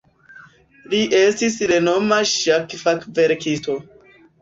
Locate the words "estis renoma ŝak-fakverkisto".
1.19-3.81